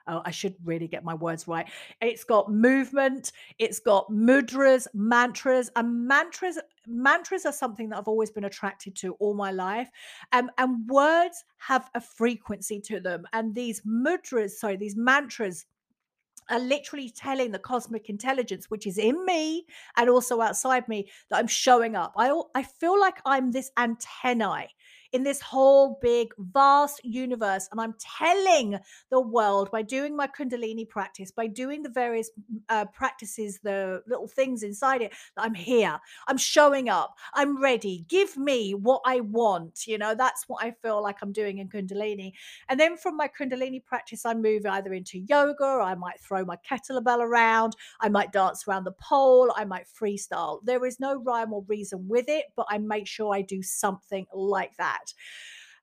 Oh, 0.06 0.22
I 0.24 0.30
should 0.30 0.54
really 0.64 0.88
get 0.88 1.04
my 1.04 1.14
words 1.14 1.48
right. 1.48 1.68
It's 2.00 2.24
got 2.24 2.50
movement, 2.50 3.32
it's 3.58 3.78
got 3.78 4.10
mudras, 4.10 4.86
mantras, 4.94 5.70
and 5.76 6.06
mantras. 6.06 6.58
Mantras 6.86 7.46
are 7.46 7.52
something 7.52 7.88
that 7.90 7.98
I've 7.98 8.08
always 8.08 8.30
been 8.30 8.44
attracted 8.44 8.96
to 8.96 9.14
all 9.14 9.34
my 9.34 9.52
life. 9.52 9.90
Um, 10.32 10.50
and 10.58 10.88
words 10.88 11.44
have 11.58 11.88
a 11.94 12.00
frequency 12.00 12.80
to 12.80 13.00
them. 13.00 13.24
And 13.32 13.54
these 13.54 13.82
mudras, 13.82 14.50
sorry, 14.50 14.76
these 14.76 14.96
mantras 14.96 15.66
are 16.50 16.58
literally 16.58 17.10
telling 17.10 17.52
the 17.52 17.58
cosmic 17.58 18.08
intelligence 18.08 18.70
which 18.70 18.86
is 18.86 18.98
in 18.98 19.24
me 19.24 19.66
and 19.96 20.08
also 20.08 20.40
outside 20.40 20.88
me 20.88 21.08
that 21.30 21.38
I'm 21.38 21.46
showing 21.46 21.96
up. 21.96 22.12
I 22.16 22.32
I 22.54 22.62
feel 22.62 22.98
like 22.98 23.20
I'm 23.24 23.52
this 23.52 23.70
antennae 23.76 24.68
in 25.12 25.22
this 25.22 25.40
whole 25.40 25.98
big, 26.00 26.32
vast 26.38 27.04
universe. 27.04 27.68
And 27.70 27.80
I'm 27.80 27.94
telling 27.98 28.78
the 29.10 29.20
world 29.20 29.70
by 29.70 29.82
doing 29.82 30.16
my 30.16 30.26
Kundalini 30.26 30.88
practice, 30.88 31.30
by 31.30 31.46
doing 31.46 31.82
the 31.82 31.90
various 31.90 32.30
uh, 32.68 32.86
practices, 32.86 33.60
the 33.62 34.02
little 34.06 34.26
things 34.26 34.62
inside 34.62 35.02
it, 35.02 35.12
that 35.36 35.44
I'm 35.44 35.54
here. 35.54 35.98
I'm 36.28 36.38
showing 36.38 36.88
up. 36.88 37.16
I'm 37.34 37.62
ready. 37.62 38.04
Give 38.08 38.36
me 38.36 38.72
what 38.72 39.02
I 39.04 39.20
want. 39.20 39.86
You 39.86 39.98
know, 39.98 40.14
that's 40.14 40.48
what 40.48 40.64
I 40.64 40.70
feel 40.82 41.02
like 41.02 41.18
I'm 41.22 41.32
doing 41.32 41.58
in 41.58 41.68
Kundalini. 41.68 42.32
And 42.68 42.80
then 42.80 42.96
from 42.96 43.16
my 43.16 43.28
Kundalini 43.28 43.84
practice, 43.84 44.24
I 44.24 44.34
move 44.34 44.64
either 44.64 44.94
into 44.94 45.18
yoga, 45.18 45.64
or 45.64 45.82
I 45.82 45.94
might 45.94 46.20
throw 46.32 46.44
my 46.44 46.56
kettlebell 46.68 47.18
around, 47.18 47.76
I 48.00 48.08
might 48.08 48.32
dance 48.32 48.66
around 48.66 48.84
the 48.84 48.92
pole, 48.92 49.52
I 49.54 49.64
might 49.64 49.86
freestyle. 49.86 50.60
There 50.64 50.86
is 50.86 50.98
no 50.98 51.22
rhyme 51.22 51.52
or 51.52 51.64
reason 51.68 52.06
with 52.08 52.28
it, 52.28 52.46
but 52.56 52.66
I 52.70 52.78
make 52.78 53.06
sure 53.06 53.34
I 53.34 53.42
do 53.42 53.62
something 53.62 54.26
like 54.32 54.74
that. 54.78 55.12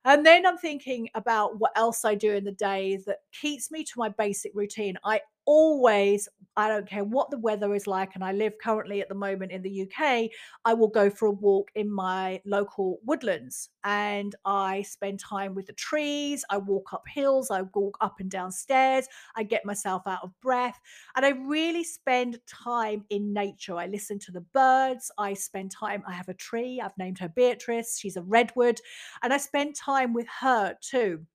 And 0.06 0.26
then 0.26 0.46
I'm 0.46 0.58
thinking 0.58 1.10
about 1.14 1.60
what 1.60 1.72
else 1.76 2.06
I 2.06 2.16
do 2.16 2.34
in 2.34 2.46
the 2.46 2.52
day 2.52 3.00
that 3.06 3.18
keeps 3.34 3.70
me 3.70 3.84
to 3.84 3.94
my 3.98 4.10
basic 4.10 4.54
routine. 4.56 4.98
I 5.04 5.22
always, 5.50 6.30
I 6.56 6.68
don't 6.68 6.88
care 6.88 7.04
what 7.04 7.32
the 7.32 7.40
weather 7.40 7.74
is 7.74 7.88
like, 7.88 8.14
and 8.14 8.24
I 8.24 8.34
live 8.34 8.54
currently 8.62 9.02
at 9.02 9.10
the 9.10 9.16
moment 9.16 9.52
in 9.52 9.64
the 9.64 9.82
UK, 9.82 10.30
I 10.64 10.76
will 10.76 10.90
go 10.90 11.10
for 11.10 11.26
a 11.26 11.32
walk 11.32 11.72
in 11.74 11.92
my 11.92 12.40
local 12.46 13.00
woodlands 13.04 13.70
and 13.84 14.36
I 14.46 14.84
spend 14.84 15.20
time 15.20 15.56
with 15.56 15.66
the 15.66 15.74
trees. 15.74 16.46
I 16.52 16.58
walk 16.58 16.94
up 16.94 17.04
hills, 17.08 17.50
I 17.50 17.64
walk 17.74 17.98
up 18.00 18.20
and 18.20 18.30
down 18.30 18.52
stairs, 18.52 19.08
I 19.36 19.42
get 19.42 19.66
myself 19.66 20.04
out 20.06 20.20
of 20.22 20.40
breath, 20.40 20.80
and 21.16 21.26
I 21.26 21.30
really 21.30 21.84
spend 21.84 22.38
time 22.46 23.06
in 23.10 23.34
nature. 23.34 23.76
I 23.76 23.88
listen 23.88 24.20
to 24.20 24.32
the 24.32 24.46
birds, 24.54 25.10
I 25.18 25.34
spend 25.34 25.72
time, 25.72 26.04
I 26.06 26.14
have 26.14 26.30
a 26.30 26.36
tree, 26.36 26.80
I've 26.80 26.98
named 27.00 27.18
her 27.18 27.30
Beatrice, 27.30 27.98
she's 27.98 28.18
a 28.18 28.22
redwood, 28.22 28.80
and 29.24 29.34
I 29.34 29.38
spend 29.38 29.76
time 29.76 30.14
with 30.14 30.28
her 30.42 30.76
too. 30.80 31.26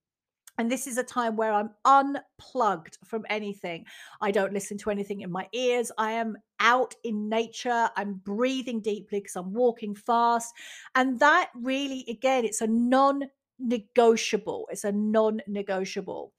And 0.58 0.70
this 0.70 0.86
is 0.86 0.98
a 0.98 1.02
time 1.02 1.36
where 1.36 1.52
I'm 1.52 1.70
unplugged 1.84 2.98
from 3.04 3.24
anything. 3.28 3.84
I 4.20 4.30
don't 4.30 4.52
listen 4.52 4.78
to 4.78 4.90
anything 4.90 5.22
in 5.22 5.30
my 5.30 5.48
ears. 5.52 5.90
I 5.98 6.12
am 6.12 6.36
out 6.60 6.94
in 7.02 7.28
nature. 7.28 7.90
I'm 7.96 8.14
breathing 8.24 8.80
deeply 8.80 9.20
because 9.20 9.36
I'm 9.36 9.52
walking 9.52 9.94
fast. 9.94 10.54
And 10.94 11.18
that 11.20 11.50
really, 11.54 12.04
again, 12.08 12.44
it's 12.44 12.60
a 12.60 12.66
non 12.66 13.24
negotiable. 13.58 14.68
It's 14.70 14.84
a 14.84 14.92
non 14.92 15.40
negotiable. 15.46 16.32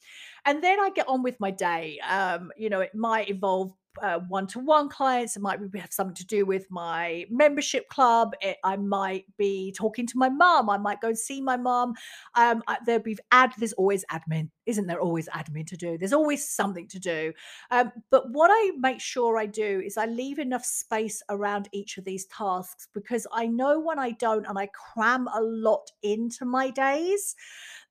And 0.46 0.64
then 0.64 0.80
I 0.80 0.90
get 0.92 1.08
on 1.08 1.24
with 1.24 1.40
my 1.40 1.52
day. 1.52 2.00
Um, 2.08 2.52
you 2.58 2.70
know, 2.70 2.82
it 2.82 2.96
might 2.96 3.30
involve 3.30 3.74
one 4.28 4.48
to 4.48 4.60
one 4.60 4.90
clients. 4.90 5.36
It 5.36 5.42
might 5.42 5.72
be, 5.72 5.80
have 5.80 5.94
something 5.94 6.16
to 6.16 6.26
do 6.26 6.46
with 6.46 6.66
my 6.70 7.26
membership 7.30 7.88
club. 7.90 8.34
It, 8.42 8.58
I 8.64 8.76
might 8.78 9.26
be 9.38 9.74
talking 9.76 10.08
to 10.08 10.18
my 10.18 10.30
mom. 10.30 10.70
I 10.70 10.78
might 10.78 11.02
go 11.02 11.10
and 11.10 11.18
see 11.18 11.42
my 11.42 11.58
mom. 11.58 11.94
Um, 12.36 12.64
there'll 12.86 13.02
be 13.02 13.18
ad. 13.32 13.54
There's 13.58 13.74
always 13.74 14.06
admin, 14.12 14.50
isn't 14.66 14.88
there? 14.88 15.00
Always 15.00 15.28
admin 15.30 15.68
to 15.68 15.78
do. 15.78 15.98
There's 15.98 16.14
always 16.14 16.48
something 16.48 16.88
to 16.90 17.00
do. 17.00 17.34
Um, 17.72 17.92
but 18.12 18.32
what 18.32 18.50
I 18.52 18.72
make 18.78 19.02
sure 19.02 19.38
I 19.38 19.46
do 19.46 19.82
is 19.86 19.98
I 19.98 20.06
leave 20.06 20.40
enough 20.40 20.66
space 20.66 21.22
around 21.30 21.70
each 21.72 21.98
of 21.98 22.06
these 22.06 22.26
tasks 22.26 22.88
because 22.94 23.28
I 23.32 23.48
know 23.48 23.80
when 23.80 24.00
I 24.00 24.12
don't 24.12 24.46
and 24.48 24.58
I 24.58 24.68
cram 24.68 25.28
a 25.28 25.42
lot 25.42 25.92
into 26.04 26.46
my 26.46 26.70
days 26.70 27.36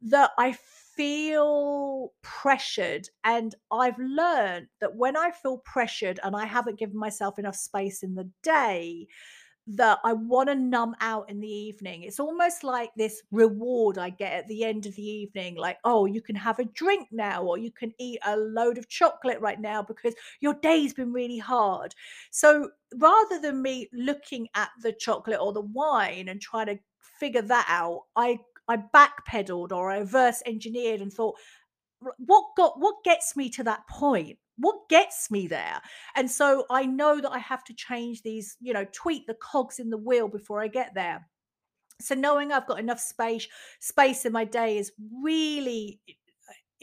that 0.03 0.31
I 0.39 0.57
feel 0.97 2.13
pressured. 2.23 3.09
And 3.25 3.55
I've 3.71 3.99
learned 3.99 4.69
that 4.81 4.97
when 4.97 5.17
I 5.17 5.31
feel 5.31 5.59
pressured 5.59 6.21
and 6.23 6.35
I 6.37 6.47
haven't 6.47 6.79
given 6.79 6.99
myself 6.99 7.39
enough 7.39 7.57
space 7.57 8.03
in 8.03 8.15
the 8.15 8.29
day, 8.43 9.07
that 9.67 9.99
I 10.05 10.13
want 10.13 10.51
to 10.51 10.55
numb 10.55 10.95
out 11.01 11.31
in 11.31 11.41
the 11.41 11.49
evening. 11.49 12.03
It's 12.03 12.21
almost 12.21 12.65
like 12.65 12.91
this 12.97 13.23
reward 13.31 13.97
I 13.97 14.11
get 14.11 14.33
at 14.33 14.49
the 14.49 14.63
end 14.63 14.85
of 14.85 14.95
the 14.95 15.03
evening 15.03 15.57
like, 15.57 15.79
oh, 15.85 16.05
you 16.05 16.21
can 16.21 16.37
have 16.37 16.59
a 16.59 16.65
drink 16.65 17.09
now, 17.11 17.43
or 17.43 17.57
you 17.57 17.71
can 17.71 17.93
eat 17.99 18.19
a 18.27 18.37
load 18.37 18.77
of 18.77 18.89
chocolate 18.89 19.41
right 19.41 19.61
now 19.61 19.83
because 19.83 20.15
your 20.41 20.55
day's 20.55 20.93
been 20.93 21.13
really 21.13 21.39
hard. 21.39 21.95
So 22.31 22.71
rather 22.97 23.41
than 23.41 23.63
me 23.63 23.89
looking 23.93 24.49
at 24.55 24.69
the 24.83 24.93
chocolate 24.93 25.41
or 25.41 25.53
the 25.53 25.63
wine 25.63 26.29
and 26.29 26.41
trying 26.41 26.67
to 26.67 26.79
figure 27.19 27.43
that 27.43 27.67
out, 27.69 28.03
I 28.17 28.39
I 28.69 28.79
backpedaled 28.79 29.73
or 29.73 29.91
I 29.91 29.99
reverse 29.99 30.43
engineered 30.47 31.01
and 31.01 31.13
thought, 31.13 31.37
what 32.19 32.45
got 32.57 32.79
what 32.79 32.97
gets 33.05 33.37
me 33.37 33.49
to 33.51 33.65
that 33.65 33.87
point? 33.89 34.39
What 34.57 34.89
gets 34.89 35.31
me 35.31 35.47
there? 35.47 35.81
And 36.15 36.31
so 36.31 36.65
I 36.71 36.87
know 36.87 37.21
that 37.21 37.33
I 37.33 37.39
have 37.39 37.65
to 37.65 37.75
change 37.75 38.23
these, 38.23 38.57
you 38.61 38.73
know, 38.73 38.87
tweak 38.93 39.27
the 39.27 39.35
cogs 39.35 39.79
in 39.79 39.91
the 39.91 39.99
wheel 39.99 40.29
before 40.29 40.61
I 40.61 40.69
get 40.69 40.95
there. 40.95 41.27
So 42.01 42.15
knowing 42.15 42.53
I've 42.53 42.67
got 42.67 42.81
enough 42.81 43.01
space 43.01 43.49
space 43.81 44.25
in 44.25 44.33
my 44.33 44.45
day 44.45 44.79
is 44.79 44.93
really 45.23 46.01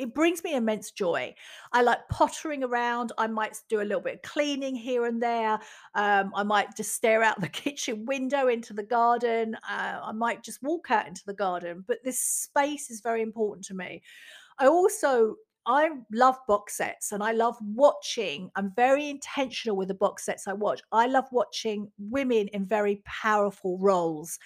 it 0.01 0.15
brings 0.15 0.43
me 0.43 0.55
immense 0.55 0.91
joy. 0.91 1.33
I 1.71 1.83
like 1.83 1.99
pottering 2.09 2.63
around. 2.63 3.11
I 3.17 3.27
might 3.27 3.55
do 3.69 3.81
a 3.81 3.83
little 3.83 4.01
bit 4.01 4.15
of 4.15 4.21
cleaning 4.23 4.75
here 4.75 5.05
and 5.05 5.21
there. 5.21 5.59
Um, 5.93 6.31
I 6.35 6.43
might 6.43 6.75
just 6.75 6.93
stare 6.93 7.21
out 7.21 7.39
the 7.39 7.47
kitchen 7.63 8.05
window 8.05 8.47
into 8.47 8.73
the 8.73 8.83
garden. 8.83 9.55
Uh, 9.69 9.99
I 10.03 10.11
might 10.11 10.43
just 10.43 10.63
walk 10.63 10.89
out 10.89 11.07
into 11.07 11.21
the 11.25 11.35
garden. 11.35 11.83
But 11.87 11.99
this 12.03 12.19
space 12.19 12.89
is 12.89 13.01
very 13.01 13.21
important 13.21 13.65
to 13.65 13.75
me. 13.75 14.01
I 14.57 14.67
also 14.67 15.35
I 15.67 15.89
love 16.11 16.37
box 16.47 16.77
sets 16.77 17.11
and 17.11 17.21
I 17.21 17.33
love 17.33 17.55
watching. 17.61 18.49
I'm 18.55 18.73
very 18.75 19.09
intentional 19.09 19.77
with 19.77 19.89
the 19.89 19.93
box 19.93 20.25
sets 20.25 20.47
I 20.47 20.53
watch. 20.53 20.81
I 20.91 21.05
love 21.05 21.25
watching 21.31 21.91
women 21.99 22.47
in 22.47 22.65
very 22.65 23.03
powerful 23.05 23.77
roles. 23.77 24.39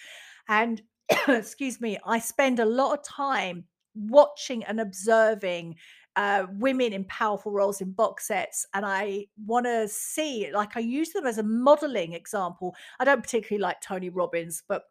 And 0.49 0.81
excuse 1.29 1.79
me, 1.79 1.97
I 2.05 2.19
spend 2.19 2.59
a 2.59 2.65
lot 2.65 2.99
of 2.99 3.05
time 3.05 3.65
watching 3.95 4.63
and 4.63 4.79
observing 4.79 5.75
uh, 6.15 6.45
women 6.51 6.93
in 6.93 7.03
powerful 7.05 7.51
roles 7.51 7.81
in 7.81 7.91
box 7.91 8.27
sets 8.27 8.65
and 8.73 8.85
i 8.85 9.25
want 9.45 9.65
to 9.65 9.87
see 9.87 10.49
like 10.53 10.77
i 10.77 10.79
use 10.79 11.09
them 11.09 11.25
as 11.25 11.37
a 11.37 11.43
modeling 11.43 12.13
example. 12.13 12.73
I 12.99 13.05
don't 13.05 13.21
particularly 13.21 13.61
like 13.61 13.81
tony 13.81 14.09
robbins 14.09 14.63
but 14.67 14.83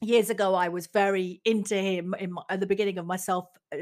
years 0.00 0.30
ago 0.30 0.54
i 0.54 0.68
was 0.68 0.86
very 0.86 1.40
into 1.44 1.74
him 1.74 2.14
in 2.18 2.32
my, 2.32 2.42
at 2.50 2.60
the 2.60 2.66
beginning 2.66 2.98
of 2.98 3.06
my 3.06 3.16
self 3.16 3.46
uh, 3.72 3.78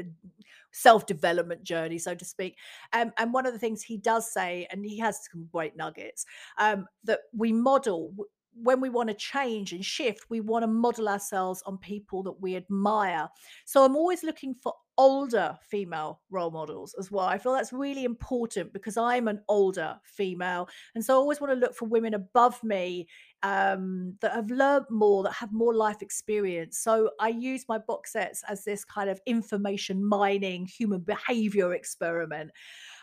self 0.71 1.05
development 1.05 1.63
journey 1.63 1.97
so 1.97 2.13
to 2.13 2.25
speak. 2.25 2.55
Um, 2.93 3.11
and 3.17 3.33
one 3.33 3.45
of 3.45 3.53
the 3.53 3.59
things 3.59 3.81
he 3.81 3.97
does 3.97 4.31
say 4.31 4.67
and 4.71 4.85
he 4.85 4.97
has 4.99 5.27
some 5.31 5.49
great 5.51 5.75
nuggets 5.75 6.25
um, 6.57 6.85
that 7.03 7.21
we 7.35 7.51
model 7.51 8.13
when 8.61 8.81
we 8.81 8.89
want 8.89 9.09
to 9.09 9.15
change 9.15 9.73
and 9.73 9.83
shift, 9.83 10.25
we 10.29 10.41
want 10.41 10.63
to 10.63 10.67
model 10.67 11.09
ourselves 11.09 11.61
on 11.65 11.77
people 11.77 12.23
that 12.23 12.41
we 12.41 12.55
admire. 12.55 13.27
So 13.65 13.83
I'm 13.83 13.95
always 13.95 14.23
looking 14.23 14.55
for 14.61 14.73
older 14.97 15.55
female 15.61 16.21
role 16.31 16.49
models 16.49 16.95
as 16.97 17.11
well. 17.11 17.25
I 17.25 17.37
feel 17.37 17.53
that's 17.53 17.71
really 17.71 18.03
important 18.03 18.73
because 18.73 18.97
I'm 18.97 19.27
an 19.27 19.41
older 19.47 19.97
female. 20.03 20.67
And 20.95 21.05
so 21.05 21.13
I 21.13 21.17
always 21.17 21.39
want 21.39 21.53
to 21.53 21.59
look 21.59 21.75
for 21.75 21.87
women 21.87 22.15
above 22.15 22.63
me 22.63 23.07
um, 23.43 24.15
that 24.21 24.33
have 24.33 24.49
learned 24.49 24.85
more, 24.89 25.23
that 25.23 25.33
have 25.33 25.53
more 25.53 25.75
life 25.75 26.01
experience. 26.01 26.79
So 26.79 27.11
I 27.19 27.29
use 27.29 27.65
my 27.69 27.77
box 27.77 28.13
sets 28.13 28.43
as 28.49 28.63
this 28.63 28.83
kind 28.83 29.09
of 29.09 29.21
information 29.27 30.03
mining 30.03 30.65
human 30.65 31.01
behavior 31.01 31.73
experiment. 31.73 32.51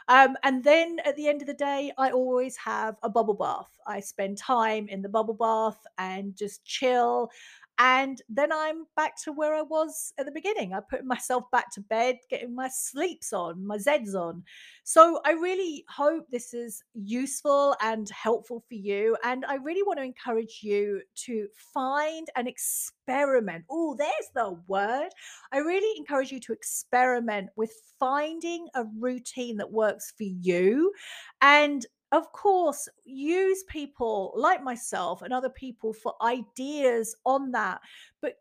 Um, 0.09 0.37
and 0.43 0.63
then 0.63 0.99
at 1.05 1.17
the 1.17 1.29
end 1.29 1.41
of 1.41 1.47
the 1.47 1.55
day, 1.55 1.93
I 1.97 2.11
always 2.11 2.57
have 2.59 2.97
a 3.03 3.09
bubble 3.09 3.35
bath. 3.35 3.71
I 3.87 4.01
spend 4.01 4.39
time 4.39 4.89
in 4.89 5.03
the 5.03 5.09
bubble 5.09 5.35
bath 5.35 5.79
and 5.99 6.37
just 6.37 6.65
chill. 6.65 7.31
And 7.79 8.23
then 8.29 8.53
I'm 8.53 8.85
back 8.97 9.21
to 9.25 9.33
where 9.33 9.55
I 9.55 9.63
was 9.63 10.13
at 10.19 10.27
the 10.27 10.33
beginning. 10.33 10.73
I 10.73 10.81
put 10.89 11.05
myself 11.05 11.45
back 11.51 11.73
to 11.73 11.81
bed, 11.81 12.17
getting 12.31 12.55
my 12.55 12.69
sleeps 12.69 13.33
on, 13.33 13.67
my 13.67 13.77
Zeds 13.79 14.15
on. 14.15 14.45
So 14.85 15.21
I 15.25 15.33
really 15.33 15.85
hope 15.89 16.27
this 16.31 16.55
is 16.55 16.83
useful 16.95 17.75
and 17.83 18.09
helpful 18.11 18.65
for 18.69 18.75
you. 18.75 19.17
And 19.25 19.45
I 19.47 19.57
really 19.57 19.83
want 19.83 19.99
to 19.99 20.05
encourage 20.05 20.61
you 20.63 21.03
to 21.27 21.49
find 21.73 22.29
and 22.37 22.47
experiment. 22.47 23.65
Oh, 23.69 23.97
there's 23.99 24.31
the 24.35 24.57
word. 24.69 25.09
I 25.53 25.59
really 25.59 25.99
encourage 25.99 26.31
you 26.31 26.39
to 26.41 26.53
experiment 26.53 27.49
with 27.57 27.73
finding 27.99 28.69
a 28.75 28.85
routine 29.01 29.57
that 29.57 29.73
works 29.73 30.13
for 30.17 30.25
you 30.25 30.93
and 31.41 31.85
of 32.15 32.31
course, 32.31 32.89
use 33.05 33.65
people 33.65 34.33
like 34.37 34.63
myself 34.63 35.23
and 35.23 35.33
other 35.33 35.51
people 35.51 35.93
for 35.93 36.15
ideas 36.23 37.17
on 37.27 37.51
that. 37.51 37.81
But 38.21 38.35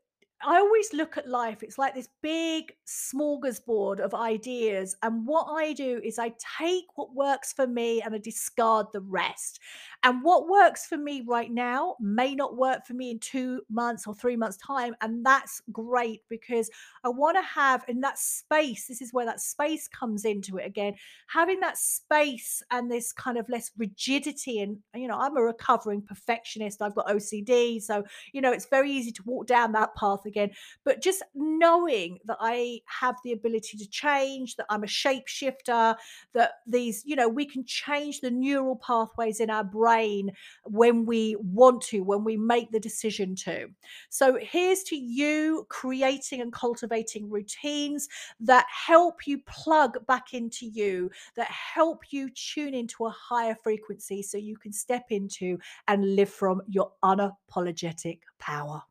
I 0.45 0.57
always 0.57 0.93
look 0.93 1.17
at 1.17 1.27
life, 1.27 1.63
it's 1.63 1.77
like 1.77 1.95
this 1.95 2.09
big 2.21 2.73
smorgasbord 2.87 3.99
of 3.99 4.13
ideas. 4.13 4.95
And 5.01 5.25
what 5.25 5.47
I 5.49 5.73
do 5.73 6.01
is 6.03 6.19
I 6.19 6.33
take 6.59 6.85
what 6.95 7.15
works 7.15 7.53
for 7.53 7.67
me 7.67 8.01
and 8.01 8.13
I 8.13 8.17
discard 8.17 8.87
the 8.91 9.01
rest. 9.01 9.59
And 10.03 10.21
what 10.21 10.49
works 10.49 10.85
for 10.85 10.97
me 10.97 11.23
right 11.25 11.51
now 11.51 11.95
may 12.01 12.35
not 12.35 12.57
work 12.57 12.85
for 12.85 12.93
me 12.93 13.11
in 13.11 13.19
two 13.19 13.61
months 13.69 14.05
or 14.05 14.13
three 14.13 14.35
months' 14.35 14.57
time. 14.57 14.95
And 15.01 15.25
that's 15.25 15.61
great 15.71 16.21
because 16.29 16.69
I 17.05 17.09
want 17.09 17.37
to 17.37 17.43
have 17.43 17.85
in 17.87 18.01
that 18.01 18.19
space, 18.19 18.87
this 18.87 19.01
is 19.01 19.13
where 19.13 19.25
that 19.25 19.39
space 19.39 19.87
comes 19.87 20.25
into 20.25 20.57
it 20.57 20.65
again, 20.65 20.95
having 21.27 21.61
that 21.61 21.77
space 21.77 22.61
and 22.69 22.91
this 22.91 23.13
kind 23.13 23.37
of 23.37 23.47
less 23.47 23.71
rigidity. 23.77 24.59
And, 24.59 24.79
you 24.93 25.07
know, 25.07 25.17
I'm 25.17 25.37
a 25.37 25.41
recovering 25.41 26.01
perfectionist, 26.01 26.81
I've 26.81 26.95
got 26.95 27.07
OCD. 27.07 27.81
So, 27.81 28.03
you 28.33 28.41
know, 28.41 28.51
it's 28.51 28.65
very 28.65 28.91
easy 28.91 29.11
to 29.13 29.23
walk 29.25 29.47
down 29.47 29.71
that 29.71 29.95
path 29.95 30.25
again. 30.33 30.51
But 30.83 31.01
just 31.01 31.21
knowing 31.35 32.17
that 32.25 32.37
I 32.39 32.79
have 32.85 33.15
the 33.23 33.33
ability 33.33 33.77
to 33.77 33.89
change, 33.89 34.55
that 34.55 34.65
I'm 34.69 34.83
a 34.83 34.87
shapeshifter, 34.87 35.95
that 36.33 36.51
these, 36.65 37.03
you 37.05 37.15
know, 37.15 37.29
we 37.29 37.45
can 37.45 37.63
change 37.65 38.21
the 38.21 38.31
neural 38.31 38.77
pathways 38.77 39.39
in 39.39 39.49
our 39.49 39.63
brain 39.63 40.31
when 40.63 41.05
we 41.05 41.35
want 41.39 41.81
to, 41.83 42.01
when 42.01 42.23
we 42.23 42.37
make 42.37 42.71
the 42.71 42.79
decision 42.79 43.35
to. 43.35 43.67
So 44.09 44.37
here's 44.41 44.83
to 44.83 44.95
you 44.95 45.65
creating 45.69 46.41
and 46.41 46.51
cultivating 46.51 47.29
routines 47.29 48.07
that 48.39 48.65
help 48.69 49.27
you 49.27 49.39
plug 49.45 50.05
back 50.07 50.33
into 50.33 50.65
you, 50.65 51.11
that 51.35 51.47
help 51.47 52.01
you 52.09 52.29
tune 52.29 52.73
into 52.73 53.05
a 53.05 53.09
higher 53.09 53.55
frequency 53.63 54.23
so 54.23 54.37
you 54.37 54.57
can 54.57 54.73
step 54.73 55.05
into 55.09 55.57
and 55.87 56.15
live 56.15 56.29
from 56.29 56.61
your 56.67 56.91
unapologetic 57.03 58.19
power. 58.39 58.81